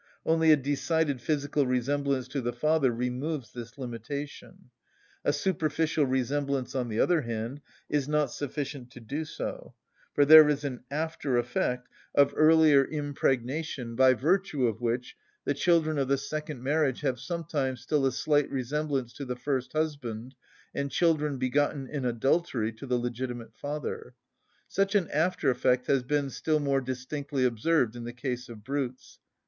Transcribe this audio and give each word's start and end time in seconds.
Only 0.25 0.51
a 0.51 0.55
decided 0.57 1.21
physical 1.21 1.67
resemblance 1.67 2.27
to 2.29 2.41
the 2.41 2.53
father 2.53 2.91
removes 2.91 3.53
this 3.53 3.77
limitation; 3.77 4.71
a 5.23 5.31
superficial 5.31 6.07
resemblance, 6.07 6.73
on 6.73 6.87
the 6.89 6.99
other 6.99 7.21
hand, 7.21 7.61
is 7.87 8.07
not 8.07 8.31
sufficient 8.31 8.89
to 8.93 8.99
do 8.99 9.25
so; 9.25 9.75
for 10.15 10.25
there 10.25 10.49
is 10.49 10.63
an 10.63 10.83
after‐effect 10.91 11.83
of 12.15 12.33
earlier 12.35 12.83
impregnation 12.83 13.95
by 13.95 14.15
virtue 14.15 14.65
of 14.65 14.81
which 14.81 15.15
the 15.45 15.53
children 15.53 15.99
of 15.99 16.07
the 16.07 16.17
second 16.17 16.63
marriage 16.63 17.01
have 17.01 17.19
sometimes 17.19 17.81
still 17.81 18.03
a 18.07 18.11
slight 18.11 18.49
resemblance 18.49 19.13
to 19.13 19.23
the 19.23 19.35
first 19.35 19.73
husband, 19.73 20.33
and 20.73 20.89
children 20.89 21.37
begotten 21.37 21.85
in 21.85 22.05
adultery 22.05 22.71
to 22.73 22.87
the 22.87 22.97
legitimate 22.97 23.53
father. 23.55 24.15
Such 24.67 24.95
an 24.95 25.05
after‐effect 25.09 25.85
has 25.85 26.01
been 26.01 26.31
still 26.31 26.59
more 26.59 26.81
distinctly 26.81 27.45
observed 27.45 27.95
in 27.95 28.03
the 28.03 28.13
case 28.13 28.49
of 28.49 28.63
brutes. 28.63 29.19